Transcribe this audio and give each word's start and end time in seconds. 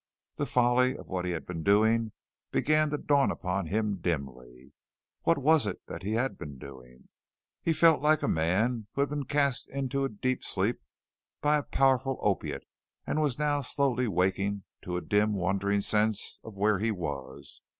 The 0.37 0.47
folly 0.47 0.97
of 0.97 1.09
what 1.09 1.25
he 1.25 1.31
had 1.33 1.45
been 1.45 1.61
doing 1.61 2.11
began 2.51 2.89
to 2.89 2.97
dawn 2.97 3.29
upon 3.29 3.67
him 3.67 3.97
dimly. 4.01 4.73
What 5.25 5.37
was 5.37 5.67
it 5.67 5.79
that 5.85 6.01
he 6.01 6.13
had 6.13 6.39
been 6.39 6.57
doing? 6.57 7.07
He 7.61 7.71
felt 7.71 8.01
like 8.01 8.23
a 8.23 8.27
man 8.27 8.87
who 8.95 9.01
had 9.01 9.11
been 9.11 9.25
cast 9.25 9.69
into 9.69 10.03
a 10.03 10.09
deep 10.09 10.43
sleep 10.43 10.79
by 11.39 11.57
a 11.57 11.61
powerful 11.61 12.17
opiate 12.21 12.65
and 13.05 13.21
was 13.21 13.37
now 13.37 13.61
slowly 13.61 14.07
waking 14.07 14.63
to 14.85 14.97
a 14.97 15.01
dim 15.01 15.33
wondering 15.35 15.81
sense 15.81 16.39
of 16.43 16.55
where 16.55 16.79
he 16.79 16.89
was. 16.89 17.61